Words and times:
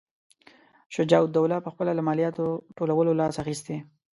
شجاع 0.95 1.19
الدوله 1.27 1.57
پخپله 1.65 1.91
له 1.95 2.01
مالیاتو 2.07 2.45
ټولولو 2.77 3.17
لاس 3.19 3.35
اخیستی. 3.43 3.77